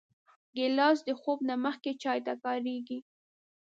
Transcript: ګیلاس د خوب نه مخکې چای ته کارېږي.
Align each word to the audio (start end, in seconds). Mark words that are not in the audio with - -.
ګیلاس 0.55 0.97
د 1.07 1.09
خوب 1.19 1.39
نه 1.49 1.55
مخکې 1.65 1.91
چای 2.01 2.19
ته 2.25 2.33
کارېږي. 2.43 2.99